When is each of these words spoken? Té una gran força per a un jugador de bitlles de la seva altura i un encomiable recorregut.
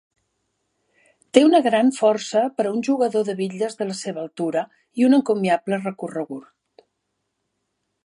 Té 1.37 1.43
una 1.47 1.61
gran 1.67 1.91
força 1.97 2.41
per 2.57 2.65
a 2.69 2.73
un 2.77 2.81
jugador 2.89 3.27
de 3.29 3.37
bitlles 3.43 3.79
de 3.83 3.89
la 3.93 4.01
seva 4.03 4.25
altura 4.25 4.67
i 5.03 5.09
un 5.11 5.19
encomiable 5.21 5.83
recorregut. 5.87 6.87